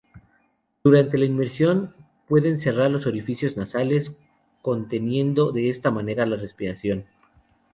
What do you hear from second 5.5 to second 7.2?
de esta manera, la respiración.